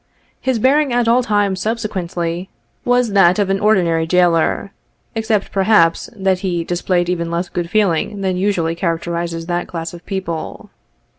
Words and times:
His 0.39 0.57
bearing 0.57 0.91
at 0.91 1.07
all 1.07 1.21
times 1.21 1.61
subsequently, 1.61 2.49
was 2.83 3.11
that 3.11 3.37
of 3.37 3.51
an 3.51 3.59
ordinary 3.59 4.07
jailor, 4.07 4.71
except, 5.13 5.51
perhaps, 5.51 6.09
that 6.15 6.39
he 6.39 6.63
displayed 6.63 7.07
even 7.07 7.29
less 7.29 7.49
good 7.49 7.69
feeling 7.69 8.21
than 8.21 8.35
usually 8.35 8.73
characterizes 8.73 9.45
that 9.45 9.67
class 9.67 9.93
of 9.93 10.03
people. 10.07 10.71